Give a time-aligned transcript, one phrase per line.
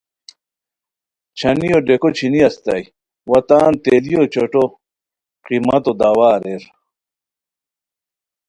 [1.37, 2.83] چھانیو ڈیکو چھینی استائے
[3.29, 4.63] وا تان تیلیو چوٹھو
[5.45, 6.63] قیمتو دعویٰ اریر